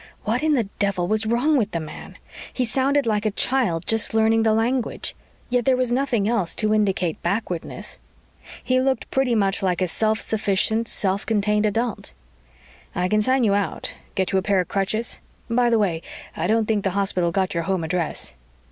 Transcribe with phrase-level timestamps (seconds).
[0.23, 2.17] What in the devil was wrong with the man?
[2.51, 5.15] He sounded like a child just learning the language.
[5.47, 7.99] Yet there was nothing else to indicate backwardness.
[8.63, 12.13] He looked pretty much like a self sufficient, self contained adult.
[12.95, 15.19] "I can sign you out get you a pair of crutches.
[15.51, 16.01] By the way,
[16.35, 18.33] I don't think the hospital got your home address."